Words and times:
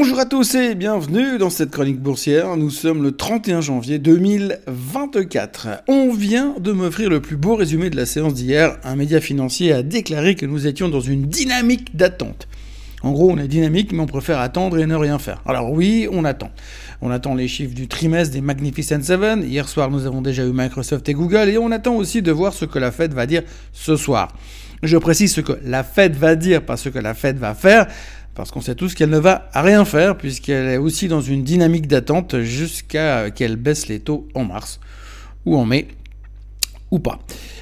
Bonjour 0.00 0.20
à 0.20 0.26
tous 0.26 0.54
et 0.54 0.76
bienvenue 0.76 1.38
dans 1.38 1.50
cette 1.50 1.72
chronique 1.72 1.98
boursière. 1.98 2.56
Nous 2.56 2.70
sommes 2.70 3.02
le 3.02 3.16
31 3.16 3.60
janvier 3.60 3.98
2024. 3.98 5.82
On 5.88 6.12
vient 6.12 6.54
de 6.60 6.70
m'offrir 6.70 7.10
le 7.10 7.20
plus 7.20 7.36
beau 7.36 7.56
résumé 7.56 7.90
de 7.90 7.96
la 7.96 8.06
séance 8.06 8.34
d'hier. 8.34 8.78
Un 8.84 8.94
média 8.94 9.20
financier 9.20 9.72
a 9.72 9.82
déclaré 9.82 10.36
que 10.36 10.46
nous 10.46 10.68
étions 10.68 10.88
dans 10.88 11.00
une 11.00 11.22
dynamique 11.22 11.96
d'attente. 11.96 12.46
En 13.02 13.10
gros, 13.10 13.28
on 13.28 13.38
est 13.38 13.48
dynamique, 13.48 13.90
mais 13.90 13.98
on 13.98 14.06
préfère 14.06 14.38
attendre 14.38 14.78
et 14.78 14.86
ne 14.86 14.94
rien 14.94 15.18
faire. 15.18 15.42
Alors 15.44 15.72
oui, 15.72 16.06
on 16.12 16.24
attend. 16.24 16.52
On 17.02 17.10
attend 17.10 17.34
les 17.34 17.48
chiffres 17.48 17.74
du 17.74 17.88
trimestre 17.88 18.32
des 18.32 18.40
Magnificent 18.40 19.02
Seven. 19.02 19.42
Hier 19.42 19.68
soir, 19.68 19.90
nous 19.90 20.06
avons 20.06 20.22
déjà 20.22 20.44
eu 20.44 20.52
Microsoft 20.52 21.08
et 21.08 21.12
Google, 21.12 21.48
et 21.48 21.58
on 21.58 21.72
attend 21.72 21.96
aussi 21.96 22.22
de 22.22 22.30
voir 22.30 22.52
ce 22.52 22.66
que 22.66 22.78
la 22.78 22.92
Fed 22.92 23.14
va 23.14 23.26
dire 23.26 23.42
ce 23.72 23.96
soir. 23.96 24.28
Je 24.84 24.96
précise 24.96 25.34
ce 25.34 25.40
que 25.40 25.58
la 25.64 25.82
Fed 25.82 26.14
va 26.14 26.36
dire, 26.36 26.62
pas 26.62 26.76
ce 26.76 26.88
que 26.88 27.00
la 27.00 27.14
Fed 27.14 27.36
va 27.38 27.54
faire 27.54 27.88
parce 28.38 28.52
qu'on 28.52 28.60
sait 28.60 28.76
tous 28.76 28.94
qu'elle 28.94 29.10
ne 29.10 29.18
va 29.18 29.50
rien 29.52 29.84
faire, 29.84 30.16
puisqu'elle 30.16 30.68
est 30.68 30.76
aussi 30.76 31.08
dans 31.08 31.20
une 31.20 31.42
dynamique 31.42 31.88
d'attente 31.88 32.40
jusqu'à 32.42 33.32
qu'elle 33.32 33.56
baisse 33.56 33.88
les 33.88 33.98
taux 33.98 34.28
en 34.32 34.44
mars, 34.44 34.78
ou 35.44 35.56
en 35.56 35.64
mai, 35.64 35.88
ou 36.92 37.00
pas. 37.00 37.18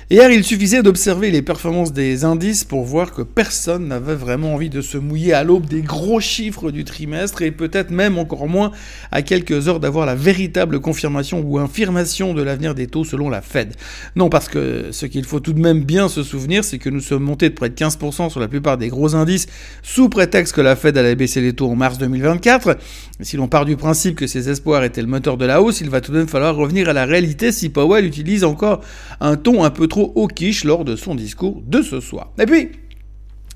Hier, 0.09 0.31
il 0.31 0.45
suffisait 0.45 0.85
d'observer 0.85 1.33
les 1.33 1.43
performances 1.43 1.93
des 1.93 2.25
indices 2.25 2.63
pour 2.63 2.85
voir 2.85 3.11
que 3.11 3.23
personne 3.23 3.89
n'avait 3.89 4.15
vraiment 4.15 4.55
envie 4.55 4.71
de 4.71 4.81
se 4.81 4.99
mouiller 4.99 5.33
à 5.33 5.43
l'aube 5.43 5.67
des 5.67 5.83
gros 5.83 6.21
chiffres 6.21 6.71
du 6.71 6.85
trimestre 6.85 7.43
et 7.43 7.51
peut-être 7.51 7.91
même 7.91 8.17
encore 8.17 8.47
moins 8.47 8.71
à 9.11 9.23
quelques 9.23 9.67
heures 9.67 9.81
d'avoir 9.81 10.07
la 10.07 10.15
véritable 10.15 10.79
confirmation 10.79 11.41
ou 11.45 11.59
infirmation 11.59 12.35
de 12.35 12.43
l'avenir 12.43 12.77
des 12.77 12.87
taux 12.87 13.03
selon 13.03 13.29
la 13.29 13.43
Fed. 13.43 13.75
Non, 14.15 14.29
parce 14.29 14.49
que 14.49 14.93
ce 14.93 15.07
qu'il 15.07 15.25
faut 15.25 15.41
tout 15.41 15.53
de 15.53 15.59
même 15.59 15.83
bien 15.83 16.09
se 16.09 16.23
souvenir, 16.23 16.63
c'est 16.63 16.79
que 16.79 16.89
nous 16.89 17.01
sommes 17.01 17.25
montés 17.25 17.49
de 17.49 17.55
près 17.55 17.69
de 17.69 17.75
15% 17.75 18.31
sur 18.31 18.39
la 18.39 18.47
plupart 18.47 18.79
des 18.79 18.87
gros 18.87 19.17
indices 19.17 19.49
sous 19.83 20.09
prétexte 20.09 20.55
que 20.55 20.61
la 20.61 20.77
Fed 20.77 20.97
allait 20.97 21.17
baisser 21.17 21.41
les 21.41 21.53
taux 21.53 21.69
en 21.69 21.75
mars 21.75 21.99
2024. 21.99 22.79
si 23.23 23.37
l'on 23.37 23.49
part 23.49 23.65
du 23.65 23.77
principe 23.77 24.15
que 24.15 24.29
ces 24.29 24.51
espoirs 24.51 24.85
étaient 24.85 25.03
le 25.03 25.09
moteur 25.09 25.37
de 25.37 25.47
la 25.47 25.61
hausse, 25.61 25.81
il 25.81 25.91
va 25.91 26.01
tout 26.01 26.13
de 26.13 26.19
même 26.19 26.29
falloir 26.29 26.55
revenir 26.55 26.89
à 26.89 26.93
la 26.93 27.07
réalité 27.07 27.51
si 27.51 27.71
Powell 27.71 28.05
utilise 28.05 28.45
encore 28.45 28.83
un 29.19 29.35
ton 29.35 29.65
un 29.65 29.71
peu 29.71 29.89
trop 29.89 29.96
au 29.97 30.29
quiche 30.29 30.65
lors 30.65 30.85
de 30.85 30.97
son 30.97 31.15
discours 31.15 31.63
de 31.67 31.83
ce 31.83 32.01
soir. 32.01 32.33
Et 32.39 32.47
puis, 32.47 32.71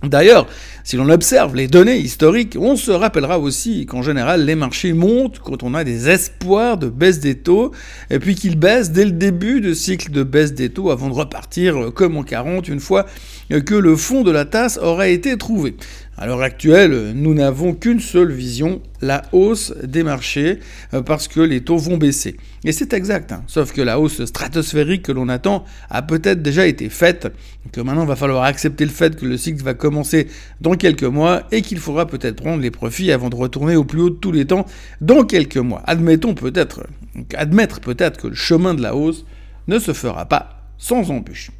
D'ailleurs, 0.02 0.46
si 0.82 0.96
l'on 0.96 1.10
observe 1.10 1.54
les 1.54 1.68
données 1.68 1.98
historiques, 1.98 2.56
on 2.58 2.74
se 2.74 2.90
rappellera 2.90 3.38
aussi 3.38 3.84
qu'en 3.84 4.00
général, 4.00 4.46
les 4.46 4.54
marchés 4.54 4.94
montent 4.94 5.40
quand 5.40 5.62
on 5.62 5.74
a 5.74 5.84
des 5.84 6.08
espoirs 6.08 6.78
de 6.78 6.88
baisse 6.88 7.20
des 7.20 7.34
taux, 7.34 7.72
et 8.08 8.18
puis 8.18 8.34
qu'ils 8.34 8.58
baissent 8.58 8.92
dès 8.92 9.04
le 9.04 9.10
début 9.10 9.60
du 9.60 9.74
cycle 9.74 10.10
de 10.10 10.22
baisse 10.22 10.54
des 10.54 10.70
taux 10.70 10.90
avant 10.90 11.10
de 11.10 11.14
repartir 11.14 11.92
comme 11.94 12.16
en 12.16 12.22
40 12.22 12.68
une 12.68 12.80
fois 12.80 13.04
que 13.50 13.74
le 13.74 13.94
fond 13.94 14.22
de 14.22 14.30
la 14.30 14.46
tasse 14.46 14.78
aura 14.78 15.08
été 15.08 15.36
trouvé. 15.36 15.76
À 16.22 16.26
l'heure 16.26 16.42
actuelle, 16.42 17.12
nous 17.14 17.32
n'avons 17.32 17.72
qu'une 17.72 17.98
seule 17.98 18.30
vision, 18.30 18.82
la 19.00 19.22
hausse 19.32 19.72
des 19.82 20.02
marchés, 20.02 20.58
euh, 20.92 21.00
parce 21.00 21.28
que 21.28 21.40
les 21.40 21.62
taux 21.62 21.78
vont 21.78 21.96
baisser. 21.96 22.36
Et 22.62 22.72
c'est 22.72 22.92
exact, 22.92 23.32
hein. 23.32 23.42
sauf 23.46 23.72
que 23.72 23.80
la 23.80 23.98
hausse 23.98 24.22
stratosphérique 24.26 25.00
que 25.00 25.12
l'on 25.12 25.30
attend 25.30 25.64
a 25.88 26.02
peut-être 26.02 26.42
déjà 26.42 26.66
été 26.66 26.90
faite, 26.90 27.32
que 27.72 27.80
maintenant 27.80 28.02
il 28.02 28.08
va 28.08 28.16
falloir 28.16 28.44
accepter 28.44 28.84
le 28.84 28.90
fait 28.90 29.16
que 29.16 29.24
le 29.24 29.38
cycle 29.38 29.64
va 29.64 29.72
commencer 29.72 30.26
dans 30.60 30.74
quelques 30.74 31.04
mois 31.04 31.44
et 31.52 31.62
qu'il 31.62 31.78
faudra 31.78 32.06
peut-être 32.06 32.42
prendre 32.42 32.60
les 32.60 32.70
profits 32.70 33.10
avant 33.12 33.30
de 33.30 33.36
retourner 33.36 33.74
au 33.76 33.84
plus 33.84 34.02
haut 34.02 34.10
de 34.10 34.16
tous 34.16 34.32
les 34.32 34.44
temps 34.44 34.66
dans 35.00 35.24
quelques 35.24 35.56
mois. 35.56 35.82
Admettons 35.86 36.34
peut-être, 36.34 36.86
admettre 37.34 37.80
peut-être 37.80 38.20
que 38.20 38.26
le 38.28 38.34
chemin 38.34 38.74
de 38.74 38.82
la 38.82 38.94
hausse 38.94 39.24
ne 39.68 39.78
se 39.78 39.94
fera 39.94 40.26
pas 40.26 40.66
sans 40.76 41.10
embûche. 41.10 41.50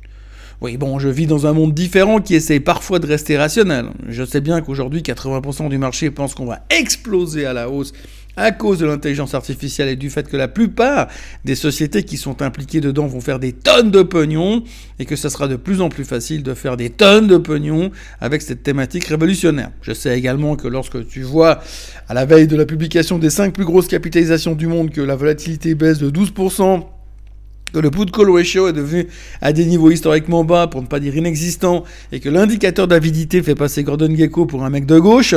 Oui, 0.60 0.76
bon, 0.76 0.98
je 0.98 1.08
vis 1.08 1.26
dans 1.26 1.46
un 1.46 1.54
monde 1.54 1.72
différent 1.72 2.20
qui 2.20 2.34
essaie 2.34 2.60
parfois 2.60 2.98
de 2.98 3.06
rester 3.06 3.38
rationnel. 3.38 3.86
Je 4.08 4.24
sais 4.24 4.42
bien 4.42 4.60
qu'aujourd'hui, 4.60 5.00
80% 5.00 5.70
du 5.70 5.78
marché 5.78 6.10
pense 6.10 6.34
qu'on 6.34 6.44
va 6.44 6.60
exploser 6.68 7.46
à 7.46 7.54
la 7.54 7.70
hausse 7.70 7.94
à 8.36 8.52
cause 8.52 8.78
de 8.78 8.86
l'intelligence 8.86 9.34
artificielle 9.34 9.88
et 9.88 9.96
du 9.96 10.10
fait 10.10 10.28
que 10.28 10.36
la 10.36 10.48
plupart 10.48 11.08
des 11.46 11.54
sociétés 11.54 12.02
qui 12.02 12.18
sont 12.18 12.42
impliquées 12.42 12.80
dedans 12.80 13.06
vont 13.06 13.22
faire 13.22 13.38
des 13.38 13.52
tonnes 13.52 13.90
de 13.90 14.02
pognon 14.02 14.62
et 14.98 15.06
que 15.06 15.16
ça 15.16 15.30
sera 15.30 15.48
de 15.48 15.56
plus 15.56 15.80
en 15.80 15.88
plus 15.88 16.04
facile 16.04 16.42
de 16.42 16.52
faire 16.52 16.76
des 16.76 16.90
tonnes 16.90 17.26
de 17.26 17.38
pognon 17.38 17.90
avec 18.20 18.42
cette 18.42 18.62
thématique 18.62 19.06
révolutionnaire. 19.06 19.70
Je 19.80 19.92
sais 19.92 20.16
également 20.16 20.56
que 20.56 20.68
lorsque 20.68 21.08
tu 21.08 21.22
vois 21.22 21.60
à 22.08 22.14
la 22.14 22.26
veille 22.26 22.46
de 22.46 22.56
la 22.56 22.66
publication 22.66 23.18
des 23.18 23.30
5 23.30 23.54
plus 23.54 23.64
grosses 23.64 23.88
capitalisations 23.88 24.54
du 24.54 24.66
monde 24.66 24.90
que 24.90 25.00
la 25.00 25.16
volatilité 25.16 25.74
baisse 25.74 25.98
de 25.98 26.10
12%, 26.10 26.84
que 27.72 27.78
le 27.78 27.90
put 27.90 28.06
call 28.06 28.30
ratio 28.30 28.68
est 28.68 28.72
devenu 28.72 29.06
à 29.40 29.52
des 29.52 29.66
niveaux 29.66 29.90
historiquement 29.90 30.44
bas, 30.44 30.66
pour 30.66 30.82
ne 30.82 30.86
pas 30.86 31.00
dire 31.00 31.16
inexistants, 31.16 31.84
et 32.12 32.20
que 32.20 32.28
l'indicateur 32.28 32.88
d'avidité 32.88 33.42
fait 33.42 33.54
passer 33.54 33.82
Gordon 33.82 34.14
Gecko 34.14 34.46
pour 34.46 34.64
un 34.64 34.70
mec 34.70 34.86
de 34.86 34.98
gauche, 34.98 35.34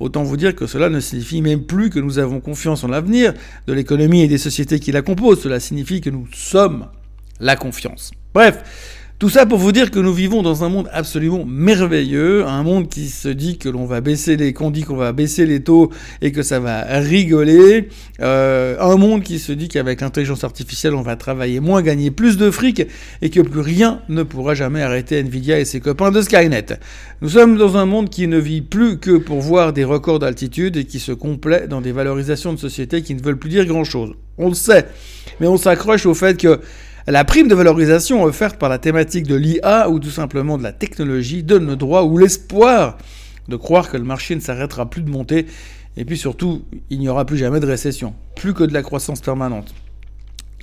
autant 0.00 0.22
vous 0.22 0.36
dire 0.36 0.54
que 0.54 0.66
cela 0.66 0.88
ne 0.88 1.00
signifie 1.00 1.42
même 1.42 1.62
plus 1.62 1.90
que 1.90 1.98
nous 1.98 2.18
avons 2.18 2.40
confiance 2.40 2.84
en 2.84 2.88
l'avenir 2.88 3.34
de 3.66 3.72
l'économie 3.72 4.22
et 4.22 4.28
des 4.28 4.38
sociétés 4.38 4.80
qui 4.80 4.92
la 4.92 5.02
composent. 5.02 5.42
Cela 5.42 5.60
signifie 5.60 6.00
que 6.00 6.10
nous 6.10 6.26
sommes 6.32 6.86
la 7.40 7.56
confiance. 7.56 8.12
Bref, 8.34 8.62
tout 9.18 9.30
ça 9.30 9.46
pour 9.46 9.58
vous 9.58 9.72
dire 9.72 9.90
que 9.90 9.98
nous 9.98 10.12
vivons 10.12 10.42
dans 10.42 10.62
un 10.62 10.68
monde 10.68 10.90
absolument 10.92 11.46
merveilleux, 11.46 12.44
un 12.44 12.62
monde 12.62 12.90
qui 12.90 13.08
se 13.08 13.28
dit 13.28 13.56
que 13.56 13.70
l'on 13.70 13.86
va 13.86 14.02
baisser 14.02 14.36
les, 14.36 14.52
qu'on 14.52 14.70
dit 14.70 14.82
qu'on 14.82 14.96
va 14.96 15.12
baisser 15.12 15.46
les 15.46 15.60
taux 15.60 15.90
et 16.20 16.32
que 16.32 16.42
ça 16.42 16.60
va 16.60 16.82
rigoler, 16.98 17.88
euh, 18.20 18.76
un 18.78 18.96
monde 18.96 19.22
qui 19.22 19.38
se 19.38 19.52
dit 19.52 19.68
qu'avec 19.68 20.02
l'intelligence 20.02 20.44
artificielle 20.44 20.94
on 20.94 21.00
va 21.00 21.16
travailler 21.16 21.60
moins, 21.60 21.80
gagner 21.80 22.10
plus 22.10 22.36
de 22.36 22.50
fric 22.50 22.86
et 23.22 23.30
que 23.30 23.40
plus 23.40 23.60
rien 23.60 24.02
ne 24.10 24.22
pourra 24.22 24.54
jamais 24.54 24.82
arrêter 24.82 25.18
Nvidia 25.20 25.58
et 25.58 25.64
ses 25.64 25.80
copains 25.80 26.10
de 26.10 26.20
Skynet. 26.20 26.78
Nous 27.22 27.30
sommes 27.30 27.56
dans 27.56 27.78
un 27.78 27.86
monde 27.86 28.10
qui 28.10 28.28
ne 28.28 28.36
vit 28.36 28.60
plus 28.60 28.98
que 28.98 29.16
pour 29.16 29.40
voir 29.40 29.72
des 29.72 29.84
records 29.84 30.18
d'altitude 30.18 30.76
et 30.76 30.84
qui 30.84 30.98
se 30.98 31.12
complaît 31.12 31.68
dans 31.68 31.80
des 31.80 31.92
valorisations 31.92 32.52
de 32.52 32.58
sociétés 32.58 33.00
qui 33.00 33.14
ne 33.14 33.22
veulent 33.22 33.38
plus 33.38 33.48
dire 33.48 33.64
grand 33.64 33.84
chose. 33.84 34.12
On 34.36 34.48
le 34.48 34.54
sait, 34.54 34.84
mais 35.40 35.46
on 35.46 35.56
s'accroche 35.56 36.04
au 36.04 36.12
fait 36.12 36.38
que 36.38 36.60
la 37.12 37.24
prime 37.24 37.48
de 37.48 37.54
valorisation 37.54 38.24
offerte 38.24 38.58
par 38.58 38.68
la 38.68 38.78
thématique 38.78 39.26
de 39.26 39.36
l'IA 39.36 39.88
ou 39.90 40.00
tout 40.00 40.10
simplement 40.10 40.58
de 40.58 40.62
la 40.62 40.72
technologie 40.72 41.42
donne 41.42 41.66
le 41.66 41.76
droit 41.76 42.02
ou 42.02 42.18
l'espoir 42.18 42.98
de 43.48 43.56
croire 43.56 43.90
que 43.90 43.96
le 43.96 44.04
marché 44.04 44.34
ne 44.34 44.40
s'arrêtera 44.40 44.90
plus 44.90 45.02
de 45.02 45.10
monter 45.10 45.46
et 45.96 46.04
puis 46.04 46.18
surtout, 46.18 46.64
il 46.90 46.98
n'y 46.98 47.08
aura 47.08 47.24
plus 47.24 47.38
jamais 47.38 47.60
de 47.60 47.66
récession, 47.66 48.14
plus 48.34 48.52
que 48.52 48.64
de 48.64 48.74
la 48.74 48.82
croissance 48.82 49.20
permanente. 49.20 49.72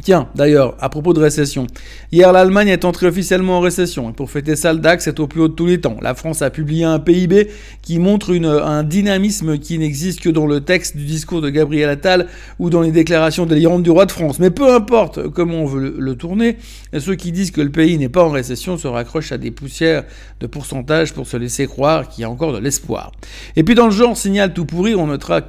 Tiens, 0.02 0.28
d'ailleurs, 0.34 0.76
à 0.80 0.90
propos 0.90 1.14
de 1.14 1.20
récession, 1.20 1.68
hier 2.12 2.34
l'Allemagne 2.34 2.68
est 2.70 2.84
entrée 2.84 3.06
officiellement 3.06 3.60
en 3.60 3.62
récession, 3.62 4.10
et 4.10 4.14
pour 4.14 4.32
fêter 4.32 4.56
ça, 4.56 4.74
le 4.74 4.80
DAX 4.80 5.06
est 5.06 5.20
au 5.20 5.28
plus 5.28 5.42
haut 5.42 5.48
de 5.48 5.54
tous 5.54 5.68
les 5.68 5.80
temps. 5.80 5.98
La 6.02 6.16
France 6.16 6.42
a 6.42 6.50
publié 6.50 6.84
un 6.84 6.98
PIB 6.98 7.48
qui 7.84 8.00
montre 8.00 8.34
un 8.34 8.82
dynamisme 8.82 9.60
qui 9.60 9.78
n'existe 9.78 10.20
que 10.20 10.30
dans 10.30 10.48
le 10.48 10.62
texte 10.62 10.98
du 10.98 11.06
discours 11.06 11.42
de 11.42 11.50
Gabriel 11.52 11.90
Attal 11.90 12.28
ou 12.58 12.72
dans 12.72 12.82
les 12.82 12.92
déclarations 12.92 13.46
délirantes 13.46 13.84
du 13.84 13.92
roi 13.92 14.08
de 14.08 14.12
France. 14.12 14.40
Mais 14.40 14.50
peu 14.50 14.74
importe 14.74 15.28
comment 15.30 15.60
on 15.60 15.66
veut 15.68 15.96
le, 15.98 16.16
tourner, 16.16 16.58
ceux 16.98 17.16
qui 17.16 17.32
disent 17.32 17.52
que 17.52 17.62
le 17.62 17.70
pays 17.70 17.98
n'est 18.00 18.10
pas 18.10 18.24
en 18.24 18.32
récession 18.32 18.78
se 18.78 18.88
raccrochent 18.88 19.32
à 19.32 19.38
des 19.38 19.52
poussières 19.52 20.06
de 20.40 20.48
pourcentage 20.48 21.14
pour 21.14 21.28
se 21.28 21.38
laisser 21.38 21.68
croire 21.68 22.10
qu'il 22.10 22.24
y 22.24 22.26
a 22.26 22.30
encore 22.32 22.52
de 22.52 22.58
l'espoir. 22.60 23.12
Et 23.56 23.64
puis 23.64 23.76
dans 23.76 23.86
le 23.86 23.92
genre 23.92 24.18
signal 24.18 24.54
tout 24.54 24.66
pourri, 24.66 24.96
on 24.96 25.06
notera, 25.06 25.42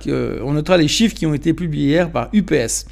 on 0.45 0.53
notera 0.53 0.77
les 0.77 0.89
chiffres 0.89 1.15
qui 1.15 1.25
ont 1.25 1.35
été 1.35 1.55
publiés 1.55 1.89
hier 1.89 2.11
par 2.11 2.29
UPS. 2.35 2.85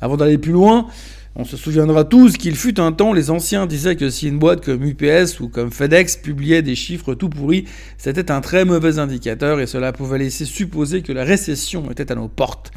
Avant 0.00 0.16
d'aller 0.16 0.38
plus 0.38 0.52
loin, 0.52 0.86
on 1.36 1.44
se 1.44 1.56
souviendra 1.56 2.04
tous 2.04 2.36
qu'il 2.36 2.56
fut 2.56 2.80
un 2.80 2.90
temps, 2.90 3.12
les 3.12 3.30
anciens 3.30 3.66
disaient 3.66 3.94
que 3.94 4.10
si 4.10 4.26
une 4.28 4.38
boîte 4.38 4.64
comme 4.64 4.84
UPS 4.84 5.38
ou 5.40 5.48
comme 5.48 5.70
FedEx 5.70 6.16
publiait 6.16 6.62
des 6.62 6.74
chiffres 6.74 7.14
tout 7.14 7.28
pourris, 7.28 7.66
c'était 7.98 8.32
un 8.32 8.40
très 8.40 8.64
mauvais 8.64 8.98
indicateur 8.98 9.60
et 9.60 9.66
cela 9.66 9.92
pouvait 9.92 10.18
laisser 10.18 10.44
supposer 10.44 11.02
que 11.02 11.12
la 11.12 11.22
récession 11.22 11.88
était 11.90 12.10
à 12.10 12.16
nos 12.16 12.26
portes. 12.26 12.72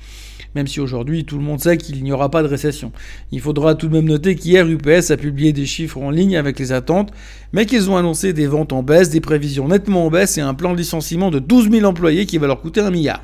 Même 0.55 0.67
si 0.67 0.79
aujourd'hui 0.79 1.25
tout 1.25 1.39
le 1.39 1.43
monde 1.43 1.61
sait 1.61 1.77
qu'il 1.77 2.03
n'y 2.03 2.11
aura 2.11 2.29
pas 2.29 2.43
de 2.43 2.47
récession. 2.47 2.91
Il 3.31 3.41
faudra 3.41 3.73
tout 3.73 3.87
de 3.87 3.93
même 3.93 4.05
noter 4.05 4.35
qu'hier 4.35 4.67
UPS 4.67 5.09
a 5.09 5.17
publié 5.17 5.51
des 5.51 5.65
chiffres 5.65 5.97
en 5.97 6.11
ligne 6.11 6.37
avec 6.37 6.59
les 6.59 6.71
attentes, 6.71 7.11
mais 7.53 7.65
qu'ils 7.65 7.89
ont 7.89 7.97
annoncé 7.97 8.33
des 8.33 8.45
ventes 8.45 8.71
en 8.71 8.83
baisse, 8.83 9.09
des 9.09 9.19
prévisions 9.19 9.67
nettement 9.67 10.05
en 10.05 10.09
baisse 10.11 10.37
et 10.37 10.41
un 10.41 10.53
plan 10.53 10.73
de 10.73 10.77
licenciement 10.77 11.31
de 11.31 11.39
12 11.39 11.71
000 11.71 11.85
employés 11.85 12.27
qui 12.27 12.37
va 12.37 12.45
leur 12.45 12.61
coûter 12.61 12.81
un 12.81 12.91
milliard. 12.91 13.23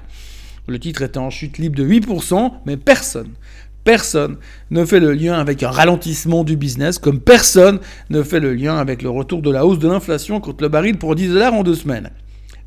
Le 0.67 0.79
titre 0.79 1.03
était 1.03 1.17
en 1.19 1.29
chute 1.29 1.57
libre 1.59 1.75
de 1.75 1.87
8%, 1.87 2.51
mais 2.65 2.77
personne, 2.77 3.29
Personne 3.83 4.37
ne 4.71 4.85
fait 4.85 4.99
le 4.99 5.13
lien 5.13 5.33
avec 5.33 5.63
un 5.63 5.71
ralentissement 5.71 6.43
du 6.43 6.57
business, 6.57 6.99
comme 6.99 7.19
personne 7.19 7.79
ne 8.09 8.21
fait 8.23 8.39
le 8.39 8.53
lien 8.53 8.77
avec 8.77 9.01
le 9.01 9.09
retour 9.09 9.41
de 9.41 9.49
la 9.49 9.65
hausse 9.65 9.79
de 9.79 9.87
l'inflation 9.87 10.39
contre 10.39 10.63
le 10.63 10.69
baril 10.69 10.97
pour 10.97 11.15
10 11.15 11.29
dollars 11.29 11.53
en 11.53 11.63
deux 11.63 11.75
semaines. 11.75 12.09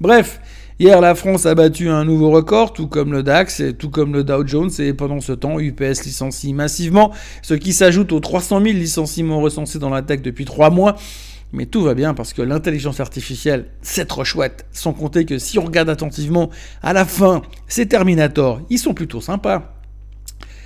Bref, 0.01 0.41
hier 0.81 1.01
la 1.01 1.15
France 1.15 1.47
a 1.47 1.55
battu 1.55 1.89
un 1.89 2.05
nouveau 2.05 2.31
record, 2.31 2.73
tout 2.73 2.89
comme 2.89 3.13
le 3.13 3.23
DAX 3.23 3.61
et 3.61 3.75
tout 3.75 3.91
comme 3.91 4.13
le 4.13 4.25
Dow 4.25 4.47
Jones, 4.47 4.71
et 4.79 4.95
pendant 4.95 5.21
ce 5.21 5.33
temps, 5.33 5.61
UPS 5.61 6.05
licencie 6.05 6.55
massivement, 6.55 7.13
ce 7.43 7.55
qui 7.55 7.73
s'ajoute 7.73 8.11
aux 8.13 8.21
300 8.21 8.63
000 8.63 8.73
licenciements 8.75 9.41
recensés 9.41 9.79
dans 9.79 9.91
la 9.91 10.03
tech 10.03 10.23
depuis 10.23 10.45
trois 10.45 10.71
mois. 10.71 10.97
Mais 11.53 11.67
tout 11.67 11.83
va 11.83 11.93
bien 11.95 12.15
parce 12.15 12.33
que 12.33 12.41
l'intelligence 12.41 12.99
artificielle, 12.99 13.67
c'est 13.83 14.07
trop 14.07 14.25
chouette. 14.25 14.65
Sans 14.73 14.95
compter 14.95 15.27
que 15.27 15.39
si 15.39 15.59
on 15.59 15.67
regarde 15.67 15.91
attentivement, 15.91 16.49
à 16.83 16.95
la 16.95 17.05
fin, 17.05 17.43
ces 17.69 17.87
Terminator, 17.87 18.63
ils 18.71 18.79
sont 18.79 18.95
plutôt 18.95 19.21
sympas. 19.21 19.82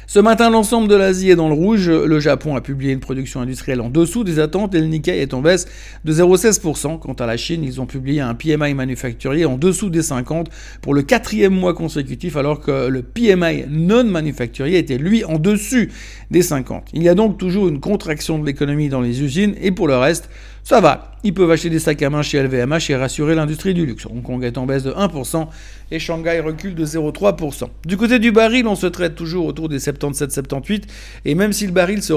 Ce 0.08 0.20
matin, 0.20 0.50
l'ensemble 0.50 0.86
de 0.86 0.94
l'Asie 0.94 1.30
est 1.30 1.34
dans 1.34 1.48
le 1.48 1.54
rouge. 1.54 1.90
Le 1.90 2.20
Japon 2.20 2.54
a 2.54 2.60
publié 2.60 2.92
une 2.92 3.00
production 3.00 3.40
industrielle 3.40 3.80
en 3.80 3.88
dessous 3.90 4.22
des 4.22 4.38
attentes 4.38 4.72
et 4.76 4.78
le 4.78 4.86
Nikkei 4.86 5.18
est 5.18 5.34
en 5.34 5.40
baisse 5.40 5.66
de 6.04 6.12
0,16%. 6.12 7.00
Quant 7.00 7.12
à 7.14 7.26
la 7.26 7.36
Chine, 7.36 7.64
ils 7.64 7.80
ont 7.80 7.86
publié 7.86 8.20
un 8.20 8.36
PMI 8.36 8.72
manufacturier 8.74 9.46
en 9.46 9.56
dessous 9.56 9.90
des 9.90 10.02
50 10.02 10.48
pour 10.80 10.94
le 10.94 11.02
quatrième 11.02 11.54
mois 11.54 11.74
consécutif, 11.74 12.36
alors 12.36 12.60
que 12.60 12.86
le 12.86 13.02
PMI 13.02 13.64
non 13.68 14.04
manufacturier 14.04 14.78
était 14.78 14.96
lui 14.96 15.24
en 15.24 15.40
dessus 15.40 15.90
des 16.30 16.42
50. 16.42 16.90
Il 16.92 17.02
y 17.02 17.08
a 17.08 17.16
donc 17.16 17.36
toujours 17.36 17.66
une 17.66 17.80
contraction 17.80 18.38
de 18.38 18.46
l'économie 18.46 18.88
dans 18.88 19.00
les 19.00 19.22
usines 19.22 19.56
et 19.60 19.72
pour 19.72 19.88
le 19.88 19.96
reste, 19.96 20.30
ça 20.66 20.80
va. 20.80 21.12
Ils 21.22 21.32
peuvent 21.32 21.52
acheter 21.52 21.70
des 21.70 21.78
sacs 21.78 22.02
à 22.02 22.10
main 22.10 22.22
chez 22.22 22.42
LVMH 22.42 22.90
et 22.90 22.96
rassurer 22.96 23.36
l'industrie 23.36 23.72
du 23.72 23.86
luxe. 23.86 24.04
Hong 24.04 24.20
Kong 24.20 24.42
est 24.42 24.58
en 24.58 24.66
baisse 24.66 24.82
de 24.82 24.90
1% 24.90 25.46
et 25.92 26.00
Shanghai 26.00 26.40
recule 26.40 26.74
de 26.74 26.84
0,3%. 26.84 27.68
Du 27.84 27.96
côté 27.96 28.18
du 28.18 28.32
baril, 28.32 28.66
on 28.66 28.74
se 28.74 28.88
traite 28.88 29.14
toujours 29.14 29.46
autour 29.46 29.68
des 29.68 29.78
77-78 29.78 30.82
et 31.24 31.36
même 31.36 31.52
si 31.52 31.66
le 31.68 31.72
baril 31.72 32.02
se, 32.02 32.14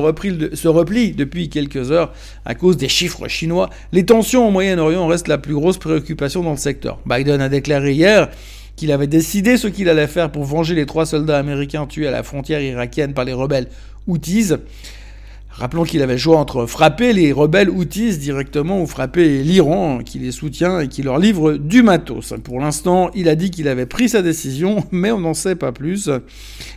se 0.56 0.68
replie 0.68 1.12
depuis 1.12 1.50
quelques 1.50 1.92
heures 1.92 2.12
à 2.44 2.56
cause 2.56 2.76
des 2.76 2.90
chiffres 2.90 3.28
chinois, 3.28 3.70
les 3.92 4.04
tensions 4.04 4.48
au 4.48 4.50
Moyen-Orient 4.50 5.06
restent 5.06 5.28
la 5.28 5.38
plus 5.38 5.54
grosse 5.54 5.78
préoccupation 5.78 6.42
dans 6.42 6.50
le 6.50 6.58
secteur. 6.58 6.98
Biden 7.06 7.42
a 7.42 7.50
déclaré 7.50 7.92
hier 7.92 8.30
qu'il 8.76 8.92
avait 8.92 9.06
décidé 9.06 9.58
ce 9.58 9.68
qu'il 9.68 9.90
allait 9.90 10.08
faire 10.08 10.32
pour 10.32 10.46
venger 10.46 10.74
les 10.74 10.88
trois 10.88 11.06
soldats 11.06 11.38
américains 11.38 11.86
tués 11.86 12.08
à 12.08 12.12
la 12.12 12.24
frontière 12.24 12.62
irakienne 12.62 13.14
par 13.14 13.26
les 13.26 13.34
rebelles 13.34 13.68
Houthis. 14.08 14.54
Rappelons 15.60 15.84
qu'il 15.84 16.02
avait 16.02 16.18
joué 16.18 16.38
entre 16.38 16.66
frapper 16.66 17.12
les 17.12 17.34
rebelles 17.34 17.70
Houthis 17.70 18.18
directement 18.18 18.82
ou 18.82 18.88
frapper 18.88 19.44
l'Iran 19.44 20.00
qui 20.06 20.18
les 20.18 20.32
soutient 20.32 20.80
et 20.80 20.88
qui 20.88 21.04
leur 21.04 21.20
livre 21.20 21.58
du 21.58 21.84
matos. 21.84 22.34
Pour 22.46 22.62
l'instant, 22.62 23.12
il 23.14 23.28
a 23.28 23.36
dit 23.36 23.52
qu'il 23.52 23.68
avait 23.68 23.86
pris 23.86 24.08
sa 24.08 24.22
décision, 24.22 24.86
mais 24.92 25.12
on 25.12 25.20
n'en 25.20 25.34
sait 25.34 25.58
pas 25.58 25.74
plus. 25.74 26.10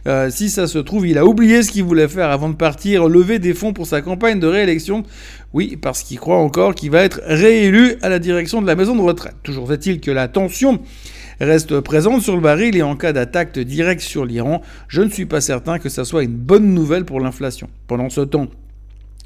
Euh, 0.09 0.31
si 0.31 0.51
ça 0.51 0.67
se 0.67 0.79
trouve, 0.79 1.07
il 1.07 1.17
a 1.17 1.25
oublié 1.25 1.63
ce 1.63 1.71
qu'il 1.71 1.85
voulait 1.85 2.09
faire 2.09 2.31
avant 2.31 2.49
de 2.49 2.57
partir, 2.57 3.09
lever 3.09 3.39
des 3.39 3.55
fonds 3.55 3.73
pour 3.73 3.87
sa 3.87 4.03
campagne 4.03 4.41
de 4.41 4.49
réélection. 4.49 5.05
Oui, 5.53 5.79
parce 5.81 6.03
qu'il 6.03 6.19
croit 6.19 6.39
encore 6.39 6.75
qu'il 6.75 6.91
va 6.91 7.03
être 7.03 7.21
réélu 7.25 7.99
à 8.03 8.09
la 8.09 8.19
direction 8.19 8.63
de 8.63 8.67
la 8.67 8.75
maison 8.75 8.97
de 8.97 9.03
retraite. 9.03 9.37
Toujours 9.45 9.73
est-il 9.73 10.01
que 10.01 10.11
la 10.11 10.27
tension 10.27 10.81
reste 11.39 11.79
présente 11.81 12.23
sur 12.23 12.35
le 12.35 12.43
baril 12.43 12.77
et 12.77 12.83
en 12.83 12.97
cas 12.97 13.13
d'attaque 13.13 13.57
directe 13.61 14.03
sur 14.03 14.25
l'Iran, 14.25 14.61
je 14.89 15.03
ne 15.03 15.09
suis 15.09 15.27
pas 15.27 15.41
certain 15.41 15.79
que 15.79 15.89
ça 15.89 16.05
soit 16.05 16.25
une 16.25 16.35
bonne 16.35 16.75
nouvelle 16.75 17.05
pour 17.05 17.21
l'inflation. 17.21 17.69
Pendant 17.87 18.11
ce 18.11 18.23
temps, 18.23 18.49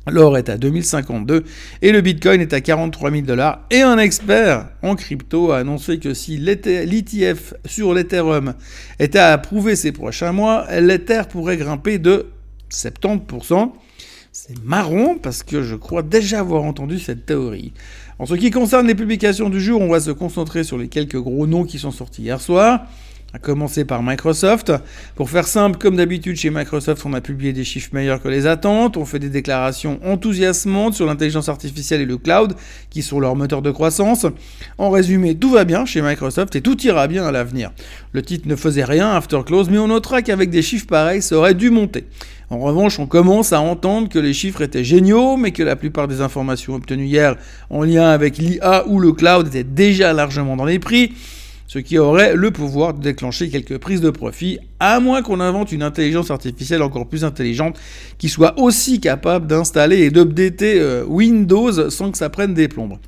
L'or 0.09 0.39
est 0.39 0.49
à 0.49 0.57
2052 0.57 1.43
et 1.83 1.91
le 1.91 2.01
Bitcoin 2.01 2.41
est 2.41 2.53
à 2.53 2.61
43 2.61 3.11
000 3.11 3.23
dollars. 3.23 3.67
Et 3.71 3.83
un 3.83 3.99
expert 3.99 4.69
en 4.83 4.95
crypto 4.95 5.51
a 5.51 5.59
annoncé 5.59 5.99
que 5.99 6.15
si 6.15 6.37
l'ETF 6.37 7.55
sur 7.65 7.93
l'Ethereum 7.93 8.55
était 9.01 9.19
à 9.19 9.33
approuver 9.33 9.75
ces 9.75 9.91
prochains 9.91 10.33
mois, 10.33 10.67
l'Ether 10.81 11.23
pourrait 11.29 11.57
grimper 11.57 11.99
de 11.99 12.27
70%. 12.71 13.73
C'est 14.31 14.63
marrant 14.65 15.17
parce 15.21 15.43
que 15.43 15.63
je 15.63 15.75
crois 15.75 16.03
déjà 16.03 16.41
avoir 16.41 16.63
entendu 16.63 16.99
cette 17.01 17.27
théorie. 17.27 17.73
En 18.19 18.27
ce 18.27 18.35
qui 18.35 18.51
concerne 18.51 18.87
les 18.87 18.95
publications 18.95 19.49
du 19.49 19.61
jour, 19.61 19.81
on 19.81 19.89
va 19.89 19.99
se 19.99 20.11
concentrer 20.11 20.63
sur 20.63 20.79
les 20.79 20.89
quelques 20.89 21.19
gros 21.19 21.47
noms 21.47 21.65
qui 21.65 21.79
sont 21.79 21.91
sortis 21.91 22.23
hier 22.23 22.41
soir 22.41 22.87
à 23.37 23.39
commencer 23.39 23.85
par 23.85 24.03
Microsoft. 24.03 24.73
Pour 25.15 25.29
faire 25.29 25.47
simple, 25.47 25.77
comme 25.77 25.97
d'habitude 25.97 26.37
chez 26.37 26.49
Microsoft, 26.49 27.05
on 27.05 27.13
a 27.13 27.21
publié 27.21 27.53
des 27.53 27.65
chiffres 27.65 27.91
meilleurs 27.93 28.23
que 28.23 28.29
les 28.29 28.47
attentes, 28.47 28.97
on 28.97 29.05
fait 29.05 29.19
des 29.19 29.29
déclarations 29.29 30.01
enthousiasmantes 30.03 30.95
sur 30.95 31.05
l'intelligence 31.05 31.51
artificielle 31.51 32.01
et 32.01 32.07
le 32.07 32.17
cloud, 32.17 32.55
qui 32.89 33.03
sont 33.03 33.21
leurs 33.21 33.37
moteurs 33.37 33.61
de 33.61 33.71
croissance. 33.71 34.25
En 34.79 34.89
résumé, 34.89 35.35
tout 35.35 35.51
va 35.51 35.65
bien 35.65 35.85
chez 35.85 36.01
Microsoft 36.01 36.57
et 36.57 36.63
tout 36.63 36.81
ira 36.81 37.09
bien 37.09 37.27
à 37.27 37.31
l'avenir. 37.31 37.73
Le 38.13 38.23
titre 38.23 38.49
ne 38.49 38.57
faisait 38.57 38.85
rien 38.85 39.11
after 39.11 39.41
close, 39.45 39.69
mais 39.69 39.79
on 39.79 39.89
notera 39.89 40.23
qu'avec 40.23 40.49
des 40.49 40.63
chiffres 40.63 40.87
pareils, 40.87 41.21
ça 41.21 41.37
aurait 41.37 41.55
dû 41.55 41.69
monter. 41.69 42.07
En 42.49 42.59
revanche, 42.59 42.99
on 42.99 43.07
commence 43.07 43.53
à 43.53 43.61
entendre 43.61 44.09
que 44.09 44.19
les 44.19 44.33
chiffres 44.33 44.63
étaient 44.63 44.85
géniaux, 44.85 45.37
mais 45.37 45.51
que 45.51 45.63
la 45.63 45.77
plupart 45.77 46.09
des 46.09 46.23
informations 46.23 46.75
obtenues 46.75 47.05
hier 47.05 47.37
en 47.69 47.83
lien 47.83 48.09
avec 48.09 48.39
l'IA 48.39 48.87
ou 48.87 48.99
le 48.99 49.13
cloud 49.13 49.49
étaient 49.49 49.65
déjà 49.65 50.15
largement 50.15 50.57
dans 50.57 50.65
les 50.65 50.79
prix 50.79 51.13
ce 51.67 51.79
qui 51.79 51.99
aurait 51.99 52.35
le 52.35 52.51
pouvoir 52.51 52.95
de 52.95 53.03
déclencher 53.03 53.49
quelques 53.49 53.79
prises 53.79 54.01
de 54.01 54.11
profit, 54.11 54.59
à 54.81 55.01
moins 55.01 55.23
qu'on 55.23 55.41
invente 55.41 55.73
une 55.73 55.83
intelligence 55.83 56.31
artificielle 56.31 56.83
encore 56.83 57.09
plus 57.09 57.25
intelligente 57.25 57.79
qui 58.19 58.29
soit 58.29 58.59
aussi 58.59 59.01
capable 59.01 59.47
d'installer 59.47 59.99
et 59.99 60.11
d'updater 60.11 60.81
euh, 60.81 61.05
Windows 61.07 61.91
sans 61.91 62.13
que 62.13 62.19
ça 62.19 62.31
prenne 62.31 62.55
des 62.55 62.69
plombes. 62.69 62.99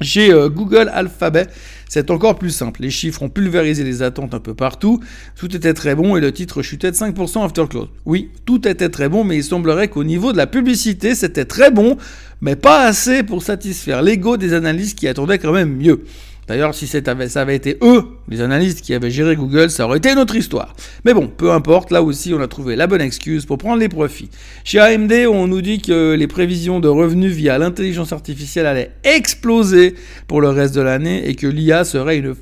Chez 0.00 0.32
euh, 0.32 0.48
Google 0.48 0.90
Alphabet, 0.92 1.46
c'est 1.88 2.10
encore 2.10 2.38
plus 2.38 2.50
simple. 2.50 2.82
Les 2.82 2.90
chiffres 2.90 3.22
ont 3.22 3.28
pulvérisé 3.28 3.84
les 3.84 4.02
attentes 4.02 4.34
un 4.34 4.40
peu 4.40 4.54
partout. 4.54 5.00
Tout 5.36 5.54
était 5.54 5.74
très 5.74 5.94
bon 5.94 6.16
et 6.16 6.20
le 6.20 6.32
titre 6.32 6.62
chutait 6.62 6.90
de 6.90 6.96
5% 6.96 7.44
after 7.44 7.64
close. 7.68 7.88
Oui, 8.04 8.30
tout 8.44 8.66
était 8.66 8.88
très 8.88 9.08
bon, 9.08 9.24
mais 9.24 9.36
il 9.36 9.44
semblerait 9.44 9.88
qu'au 9.88 10.04
niveau 10.04 10.32
de 10.32 10.36
la 10.36 10.46
publicité, 10.46 11.14
c'était 11.14 11.44
très 11.44 11.70
bon, 11.70 11.96
mais 12.40 12.56
pas 12.56 12.84
assez 12.84 13.22
pour 13.22 13.42
satisfaire 13.42 14.02
l'ego 14.02 14.36
des 14.36 14.54
analystes 14.54 14.98
qui 14.98 15.06
attendaient 15.06 15.38
quand 15.38 15.52
même 15.52 15.76
mieux. 15.76 16.04
D'ailleurs, 16.48 16.74
si 16.74 16.88
ça 16.88 17.00
avait 17.36 17.54
été 17.54 17.78
eux, 17.82 18.02
les 18.28 18.40
analystes 18.40 18.80
qui 18.80 18.94
avaient 18.94 19.12
géré 19.12 19.36
Google, 19.36 19.70
ça 19.70 19.86
aurait 19.86 19.98
été 19.98 20.10
une 20.10 20.18
autre 20.18 20.34
histoire. 20.34 20.74
Mais 21.04 21.14
bon, 21.14 21.28
peu 21.28 21.52
importe, 21.52 21.92
là 21.92 22.02
aussi, 22.02 22.34
on 22.34 22.40
a 22.40 22.48
trouvé 22.48 22.74
la 22.74 22.88
bonne 22.88 23.00
excuse 23.00 23.46
pour 23.46 23.58
prendre 23.58 23.78
les 23.78 23.88
profits. 23.88 24.28
Chez 24.64 24.80
AMD, 24.80 25.12
on 25.30 25.46
nous 25.46 25.62
dit 25.62 25.80
que 25.80 26.14
les 26.14 26.26
prévisions 26.26 26.80
de 26.80 26.88
revenus 26.88 27.32
via 27.32 27.58
l'intelligence 27.58 28.12
artificielle 28.12 28.66
allaient 28.66 28.90
exploser 29.04 29.94
pour 30.26 30.40
le 30.40 30.48
reste 30.48 30.74
de 30.74 30.80
l'année 30.80 31.28
et 31.28 31.36
que 31.36 31.46
l'IA 31.46 31.84
serait 31.84 32.18
une 32.18 32.34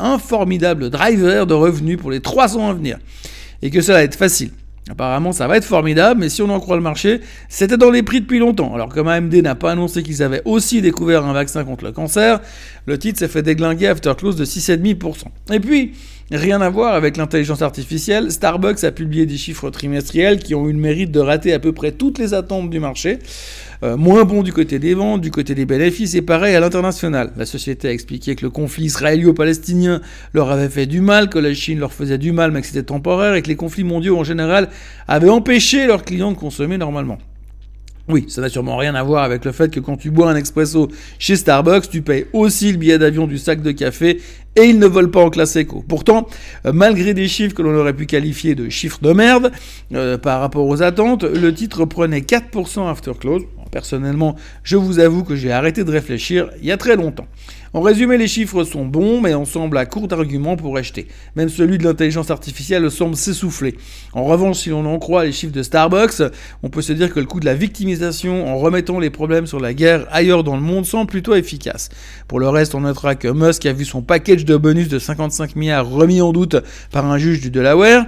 un 0.00 0.18
formidable 0.18 0.88
driver 0.88 1.46
de 1.46 1.54
revenus 1.54 1.98
pour 1.98 2.10
les 2.10 2.20
3 2.20 2.56
ans 2.56 2.70
à 2.70 2.74
venir. 2.74 2.98
Et 3.62 3.70
que 3.70 3.80
ça 3.80 3.94
va 3.94 4.02
être 4.02 4.14
facile. 4.14 4.50
Apparemment, 4.90 5.32
ça 5.32 5.46
va 5.46 5.56
être 5.56 5.64
formidable, 5.64 6.20
mais 6.20 6.28
si 6.28 6.42
on 6.42 6.50
en 6.50 6.58
croit 6.58 6.76
le 6.76 6.82
marché, 6.82 7.20
c'était 7.48 7.76
dans 7.76 7.90
les 7.90 8.02
prix 8.02 8.20
depuis 8.20 8.40
longtemps. 8.40 8.74
Alors, 8.74 8.88
comme 8.88 9.06
AMD 9.06 9.32
n'a 9.34 9.54
pas 9.54 9.72
annoncé 9.72 10.02
qu'ils 10.02 10.22
avaient 10.22 10.42
aussi 10.44 10.82
découvert 10.82 11.24
un 11.24 11.32
vaccin 11.32 11.64
contre 11.64 11.84
le 11.84 11.92
cancer, 11.92 12.40
le 12.86 12.98
titre 12.98 13.18
s'est 13.18 13.28
fait 13.28 13.42
déglinguer 13.42 13.86
after 13.86 14.12
close 14.16 14.36
de 14.36 14.44
6,5%. 14.44 15.26
Et 15.52 15.60
puis, 15.60 15.92
rien 16.36 16.60
à 16.60 16.70
voir 16.70 16.94
avec 16.94 17.16
l'intelligence 17.16 17.62
artificielle, 17.62 18.30
Starbucks 18.30 18.84
a 18.84 18.92
publié 18.92 19.26
des 19.26 19.36
chiffres 19.36 19.70
trimestriels 19.70 20.38
qui 20.38 20.54
ont 20.54 20.68
eu 20.68 20.72
le 20.72 20.78
mérite 20.78 21.10
de 21.10 21.20
rater 21.20 21.52
à 21.52 21.58
peu 21.58 21.72
près 21.72 21.92
toutes 21.92 22.18
les 22.18 22.34
attentes 22.34 22.70
du 22.70 22.80
marché. 22.80 23.18
Euh, 23.82 23.96
moins 23.96 24.24
bon 24.24 24.42
du 24.42 24.52
côté 24.52 24.78
des 24.78 24.94
ventes, 24.94 25.22
du 25.22 25.30
côté 25.30 25.54
des 25.54 25.64
bénéfices, 25.64 26.14
et 26.14 26.22
pareil 26.22 26.54
à 26.54 26.60
l'international. 26.60 27.32
La 27.36 27.46
société 27.46 27.88
a 27.88 27.92
expliqué 27.92 28.36
que 28.36 28.44
le 28.44 28.50
conflit 28.50 28.84
israélo-palestinien 28.84 30.02
leur 30.34 30.50
avait 30.50 30.68
fait 30.68 30.86
du 30.86 31.00
mal, 31.00 31.30
que 31.30 31.38
la 31.38 31.54
Chine 31.54 31.78
leur 31.78 31.92
faisait 31.92 32.18
du 32.18 32.32
mal, 32.32 32.50
mais 32.50 32.60
que 32.60 32.66
c'était 32.66 32.82
temporaire, 32.82 33.34
et 33.34 33.42
que 33.42 33.48
les 33.48 33.56
conflits 33.56 33.84
mondiaux 33.84 34.18
en 34.18 34.24
général 34.24 34.68
avaient 35.08 35.30
empêché 35.30 35.86
leurs 35.86 36.04
clients 36.04 36.32
de 36.32 36.36
consommer 36.36 36.76
normalement. 36.76 37.18
Oui, 38.08 38.24
ça 38.28 38.40
n'a 38.40 38.48
sûrement 38.48 38.76
rien 38.76 38.94
à 38.94 39.02
voir 39.02 39.22
avec 39.22 39.44
le 39.44 39.52
fait 39.52 39.72
que 39.72 39.80
quand 39.80 39.96
tu 39.96 40.10
bois 40.10 40.30
un 40.30 40.36
expresso 40.36 40.88
chez 41.18 41.36
Starbucks, 41.36 41.88
tu 41.88 42.02
payes 42.02 42.26
aussi 42.32 42.72
le 42.72 42.78
billet 42.78 42.98
d'avion 42.98 43.26
du 43.26 43.38
sac 43.38 43.62
de 43.62 43.70
café 43.70 44.20
et 44.56 44.64
ils 44.64 44.78
ne 44.78 44.86
volent 44.86 45.10
pas 45.10 45.20
en 45.20 45.30
classe 45.30 45.54
éco. 45.56 45.84
Pourtant, 45.86 46.26
euh, 46.66 46.72
malgré 46.72 47.14
des 47.14 47.28
chiffres 47.28 47.54
que 47.54 47.62
l'on 47.62 47.74
aurait 47.74 47.94
pu 47.94 48.06
qualifier 48.06 48.54
de 48.54 48.68
chiffres 48.68 48.98
de 49.00 49.12
merde 49.12 49.52
euh, 49.94 50.18
par 50.18 50.40
rapport 50.40 50.66
aux 50.66 50.82
attentes, 50.82 51.22
le 51.24 51.54
titre 51.54 51.84
prenait 51.84 52.20
4% 52.20 52.88
after 52.90 53.12
close. 53.18 53.42
Personnellement, 53.70 54.34
je 54.64 54.76
vous 54.76 54.98
avoue 54.98 55.22
que 55.22 55.36
j'ai 55.36 55.52
arrêté 55.52 55.84
de 55.84 55.92
réfléchir 55.92 56.50
il 56.60 56.66
y 56.66 56.72
a 56.72 56.76
très 56.76 56.96
longtemps. 56.96 57.28
En 57.72 57.82
résumé, 57.82 58.18
les 58.18 58.26
chiffres 58.26 58.64
sont 58.64 58.84
bons, 58.84 59.20
mais 59.20 59.32
on 59.36 59.44
semble 59.44 59.78
à 59.78 59.86
court 59.86 60.08
d'arguments 60.08 60.56
pour 60.56 60.76
acheter. 60.76 61.06
Même 61.36 61.48
celui 61.48 61.78
de 61.78 61.84
l'intelligence 61.84 62.32
artificielle 62.32 62.90
semble 62.90 63.14
s'essouffler. 63.14 63.76
En 64.12 64.24
revanche, 64.24 64.56
si 64.56 64.70
l'on 64.70 64.84
en 64.86 64.98
croit 64.98 65.24
les 65.24 65.30
chiffres 65.30 65.52
de 65.52 65.62
Starbucks, 65.62 66.20
on 66.64 66.68
peut 66.68 66.82
se 66.82 66.92
dire 66.92 67.14
que 67.14 67.20
le 67.20 67.26
coût 67.26 67.38
de 67.38 67.44
la 67.44 67.54
victimisation 67.54 68.48
en 68.48 68.58
remettant 68.58 68.98
les 68.98 69.10
problèmes 69.10 69.46
sur 69.46 69.60
la 69.60 69.72
guerre 69.72 70.04
ailleurs 70.10 70.42
dans 70.42 70.56
le 70.56 70.62
monde 70.62 70.84
semble 70.84 71.08
plutôt 71.08 71.36
efficace. 71.36 71.90
Pour 72.26 72.40
le 72.40 72.48
reste, 72.48 72.74
on 72.74 72.80
notera 72.80 73.14
que 73.14 73.28
Musk 73.28 73.64
a 73.66 73.72
vu 73.72 73.84
son 73.84 74.02
package 74.02 74.44
de 74.44 74.56
bonus 74.56 74.88
de 74.88 74.98
55 74.98 75.54
milliards 75.54 75.88
remis 75.88 76.20
en 76.20 76.32
doute 76.32 76.56
par 76.90 77.06
un 77.06 77.18
juge 77.18 77.40
du 77.40 77.50
Delaware. 77.50 78.06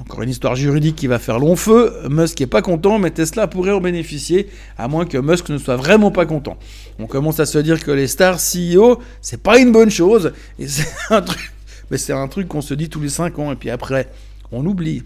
Encore 0.00 0.22
une 0.22 0.30
histoire 0.30 0.56
juridique 0.56 0.96
qui 0.96 1.06
va 1.06 1.20
faire 1.20 1.38
long 1.38 1.54
feu. 1.54 1.94
Musk 2.10 2.40
est 2.40 2.48
pas 2.48 2.62
content, 2.62 2.98
mais 2.98 3.12
Tesla 3.12 3.46
pourrait 3.46 3.70
en 3.70 3.80
bénéficier, 3.80 4.48
à 4.76 4.88
moins 4.88 5.06
que 5.06 5.18
Musk 5.18 5.50
ne 5.50 5.58
soit 5.58 5.76
vraiment 5.76 6.10
pas 6.10 6.26
content. 6.26 6.56
On 6.98 7.06
commence 7.06 7.38
à 7.38 7.46
se 7.46 7.58
dire 7.58 7.82
que 7.82 7.92
les 7.92 8.08
stars 8.08 8.38
CEO, 8.38 9.00
c'est 9.20 9.40
pas 9.40 9.58
une 9.58 9.70
bonne 9.70 9.90
chose, 9.90 10.32
mais 10.58 11.98
c'est 11.98 12.12
un 12.12 12.28
truc 12.28 12.48
qu'on 12.48 12.60
se 12.60 12.74
dit 12.74 12.88
tous 12.88 13.00
les 13.00 13.08
5 13.08 13.38
ans, 13.38 13.52
et 13.52 13.56
puis 13.56 13.70
après, 13.70 14.08
on 14.50 14.66
oublie. 14.66 15.04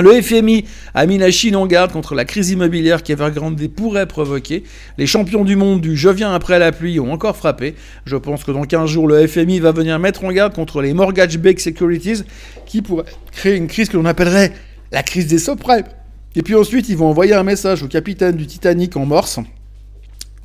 Le 0.00 0.22
FMI 0.22 0.64
a 0.94 1.06
mis 1.06 1.18
la 1.18 1.32
Chine 1.32 1.56
en 1.56 1.66
garde 1.66 1.90
contre 1.90 2.14
la 2.14 2.24
crise 2.24 2.50
immobilière 2.50 3.02
qu'Evergrande 3.02 3.60
pourrait 3.66 4.06
provoquer. 4.06 4.62
Les 4.96 5.08
champions 5.08 5.44
du 5.44 5.56
monde 5.56 5.80
du 5.80 5.96
je 5.96 6.08
viens 6.08 6.32
après 6.32 6.60
la 6.60 6.70
pluie 6.70 7.00
ont 7.00 7.12
encore 7.12 7.36
frappé. 7.36 7.74
Je 8.04 8.14
pense 8.14 8.44
que 8.44 8.52
dans 8.52 8.62
15 8.62 8.88
jours, 8.88 9.08
le 9.08 9.26
FMI 9.26 9.58
va 9.58 9.72
venir 9.72 9.98
mettre 9.98 10.24
en 10.24 10.30
garde 10.30 10.54
contre 10.54 10.82
les 10.82 10.94
mortgage-backed 10.94 11.58
securities 11.58 12.22
qui 12.64 12.80
pourraient 12.80 13.06
créer 13.32 13.56
une 13.56 13.66
crise 13.66 13.88
que 13.88 13.96
l'on 13.96 14.04
appellerait 14.04 14.52
la 14.92 15.02
crise 15.02 15.26
des 15.26 15.40
subprimes. 15.40 15.82
Et 16.36 16.42
puis 16.42 16.54
ensuite, 16.54 16.88
ils 16.88 16.96
vont 16.96 17.08
envoyer 17.08 17.34
un 17.34 17.42
message 17.42 17.82
au 17.82 17.88
capitaine 17.88 18.36
du 18.36 18.46
Titanic 18.46 18.96
en 18.96 19.04
morse 19.04 19.40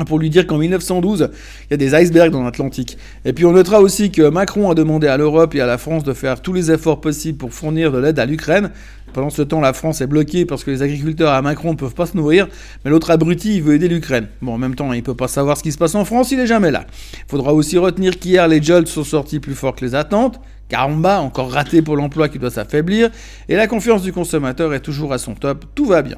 pour 0.06 0.20
lui 0.20 0.30
dire 0.30 0.48
qu'en 0.48 0.58
1912, 0.58 1.30
il 1.66 1.72
y 1.72 1.74
a 1.74 1.78
des 1.78 1.96
icebergs 1.96 2.32
dans 2.32 2.44
l'Atlantique. 2.44 2.98
Et 3.26 3.34
puis 3.34 3.46
on 3.46 3.52
notera 3.52 3.80
aussi 3.80 4.12
que 4.12 4.28
Macron 4.30 4.70
a 4.72 4.76
demandé 4.76 5.08
à 5.08 5.18
l'Europe 5.18 5.56
et 5.56 5.62
à 5.62 5.66
la 5.66 5.78
France 5.78 6.04
de 6.04 6.14
faire 6.14 6.42
tous 6.42 6.54
les 6.54 6.72
efforts 6.72 7.02
possibles 7.02 7.38
pour 7.38 7.54
fournir 7.54 7.92
de 7.92 8.00
l'aide 8.00 8.20
à 8.20 8.26
l'Ukraine. 8.26 8.72
Pendant 9.14 9.30
ce 9.30 9.44
temps, 9.44 9.62
la 9.62 9.74
France 9.74 10.02
est 10.02 10.08
bloquée 10.08 10.46
parce 10.46 10.64
que 10.64 10.72
les 10.72 10.82
agriculteurs 10.82 11.32
à 11.32 11.42
Macron 11.44 11.72
ne 11.72 11.78
peuvent 11.78 11.94
pas 11.94 12.08
se 12.08 12.18
nourrir, 12.18 12.48
mais 12.84 12.90
l'autre 12.90 13.12
abruti, 13.12 13.58
il 13.58 13.62
veut 13.62 13.76
aider 13.76 13.88
l'Ukraine. 13.88 14.28
Bon, 14.42 14.54
en 14.54 14.58
même 14.58 14.74
temps, 14.74 14.92
il 14.92 15.04
peut 15.04 15.16
pas 15.16 15.28
savoir 15.28 15.56
ce 15.56 15.64
qui 15.64 15.72
se 15.72 15.78
passe 15.78 15.94
en 15.94 16.04
France, 16.04 16.32
il 16.32 16.40
est 16.40 16.48
jamais 16.48 16.72
là. 16.72 16.86
Il 17.14 17.30
faudra 17.30 17.54
aussi 17.54 17.78
retenir 17.78 18.18
qu'hier, 18.18 18.48
les 18.48 18.62
jolts 18.62 18.88
sont 18.88 19.04
sortis 19.04 19.40
plus 19.40 19.54
forts 19.54 19.76
que 19.76 19.86
les 19.86 19.94
attentes. 19.94 20.40
Caramba, 20.70 21.20
encore 21.20 21.52
raté 21.52 21.82
pour 21.82 21.96
l'emploi 21.96 22.30
qui 22.30 22.40
doit 22.40 22.50
s'affaiblir, 22.50 23.10
et 23.50 23.56
la 23.56 23.68
confiance 23.68 24.02
du 24.02 24.12
consommateur 24.12 24.74
est 24.74 24.80
toujours 24.80 25.14
à 25.14 25.18
son 25.18 25.36
top, 25.36 25.66
tout 25.76 25.86
va 25.86 26.02
bien. 26.02 26.18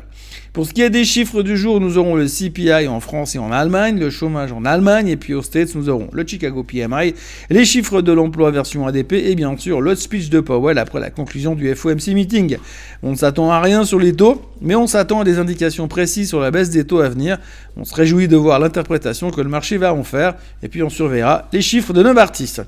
Pour 0.54 0.66
ce 0.66 0.74
qui 0.74 0.82
est 0.82 0.90
des 0.90 1.04
chiffres 1.04 1.44
du 1.44 1.58
jour, 1.58 1.82
nous 1.82 1.98
aurons 1.98 2.16
le 2.16 2.28
CPI 2.28 2.88
en 2.88 3.02
France 3.02 3.36
et 3.36 3.40
en 3.40 3.52
Allemagne, 3.52 4.00
le 4.00 4.10
chômage 4.10 4.54
en 4.54 4.64
Allemagne, 4.64 5.10
et 5.10 5.18
puis 5.18 5.34
aux 5.34 5.42
States, 5.42 5.76
nous 5.76 5.90
aurons 5.90 6.08
le 6.14 6.26
Chicago 6.26 6.64
PMI, 6.64 7.14
les 7.50 7.66
chiffres 7.66 8.02
de 8.02 8.14
l'emploi 8.14 8.52
version 8.52 8.88
ADP, 8.88 9.14
et 9.14 9.36
bien 9.36 9.58
sûr 9.58 9.82
le 9.82 9.96
speech 9.96 10.30
de 10.30 10.40
Powell 10.40 10.78
après 10.78 11.02
la 11.02 11.10
conclusion 11.10 11.56
du 11.56 11.76
FOMC 11.76 12.14
meeting. 12.14 12.58
On 13.04 13.12
ne 13.12 13.16
s'attend 13.18 13.52
à 13.52 13.60
rien 13.60 13.84
sur 13.84 14.00
les 14.00 14.14
taux, 14.14 14.42
mais 14.62 14.76
on 14.76 14.88
s'attend 14.88 15.20
à 15.20 15.24
des 15.26 15.40
indications 15.40 15.90
précises 15.90 16.30
sur 16.30 16.40
la 16.40 16.52
baisse 16.52 16.70
des 16.70 16.86
taux 16.86 17.02
à 17.02 17.10
venir. 17.10 17.38
On 17.76 17.84
se 17.84 17.94
réjouit 17.94 18.30
de 18.30 18.38
voir 18.38 18.60
l'interprétation 18.60 19.32
que 19.32 19.42
le 19.42 19.50
marché 19.50 19.78
va 19.78 19.94
en 19.94 20.04
faire, 20.04 20.36
et 20.64 20.70
puis 20.70 20.82
on 20.84 20.90
surveillera 20.90 21.50
les 21.52 21.62
chiffres 21.62 21.92
de 21.92 22.02
Novartis. 22.02 22.62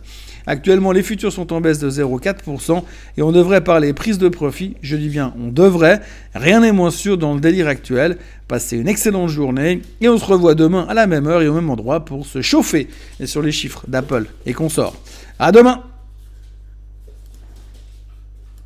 Actuellement, 0.48 0.94
les 0.94 1.04
futurs 1.04 1.32
sont 1.34 1.52
en 1.52 1.62
baisse 1.62 1.80
de 1.80 1.90
0,4% 1.90 2.84
et 3.18 3.22
on 3.22 3.34
devrait 3.34 3.64
parler 3.64 3.94
prise 3.94 4.18
de 4.18 4.30
profit. 4.30 4.76
Je 4.82 4.96
dis 4.96 5.10
bien, 5.10 5.34
on 5.40 5.50
devrait. 5.50 6.02
Rien 6.34 6.62
n'est 6.62 6.72
moins 6.72 6.90
sûr 6.90 7.18
dans 7.18 7.34
le 7.34 7.42
délire 7.42 7.68
actuel. 7.68 8.18
Passez 8.48 8.78
une 8.78 8.88
excellente 8.88 9.30
journée 9.30 9.82
et 10.00 10.08
on 10.08 10.18
se 10.18 10.26
revoit 10.26 10.56
demain 10.56 10.86
à 10.90 10.94
la 10.94 11.06
même 11.06 11.28
heure 11.28 11.42
et 11.42 11.48
au 11.50 11.54
même 11.54 11.70
endroit 11.70 12.06
pour 12.06 12.26
se 12.26 12.42
chauffer 12.42 12.88
sur 13.26 13.42
les 13.42 13.52
chiffres 13.52 13.84
d'Apple 13.88 14.26
et 14.46 14.54
consorts. 14.54 14.96
À 15.38 15.52
demain! 15.52 15.84